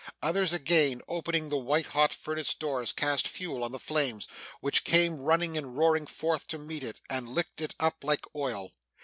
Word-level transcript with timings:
Others 0.23 0.51
again, 0.51 1.03
opening 1.07 1.49
the 1.49 1.59
white 1.59 1.85
hot 1.85 2.11
furnace 2.11 2.55
doors, 2.55 2.91
cast 2.91 3.27
fuel 3.27 3.63
on 3.63 3.71
the 3.71 3.77
flames, 3.77 4.27
which 4.59 4.83
came 4.83 5.21
rushing 5.21 5.55
and 5.59 5.77
roaring 5.77 6.07
forth 6.07 6.47
to 6.47 6.57
meet 6.57 6.83
it, 6.83 6.99
and 7.07 7.29
licked 7.29 7.61
it 7.61 7.75
up 7.79 8.03
like 8.03 8.25
oil. 8.35 8.71